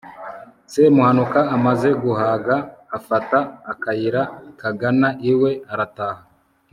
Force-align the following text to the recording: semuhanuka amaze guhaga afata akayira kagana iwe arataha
semuhanuka 0.73 1.39
amaze 1.55 1.89
guhaga 2.03 2.55
afata 2.97 3.37
akayira 3.71 4.21
kagana 4.61 5.07
iwe 5.31 5.51
arataha 5.71 6.21